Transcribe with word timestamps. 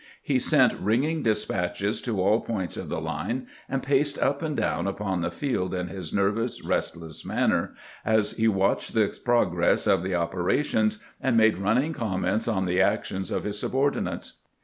He 0.23 0.39
sent 0.39 0.73
ringing 0.81 1.21
despatches 1.21 2.01
to 2.01 2.19
all 2.19 2.39
points 2.41 2.75
of 2.75 2.89
the 2.89 2.99
line, 2.99 3.45
and 3.69 3.83
paced 3.83 4.17
up 4.17 4.41
and 4.41 4.57
down 4.57 4.87
upon 4.87 5.21
the 5.21 5.29
field 5.29 5.75
in 5.75 5.89
his 5.89 6.11
nervous, 6.11 6.65
restless 6.65 7.23
manner, 7.23 7.75
as 8.03 8.31
he 8.31 8.47
watched 8.47 8.95
the 8.95 9.15
progress 9.23 9.85
of 9.85 10.01
the 10.01 10.15
op 10.15 10.33
erations 10.33 11.03
and 11.21 11.37
made 11.37 11.59
running 11.59 11.93
comments 11.93 12.47
on 12.47 12.65
the 12.65 12.81
actions 12.81 13.29
of 13.29 13.43
his 13.43 13.59
subordinates. 13.59 14.39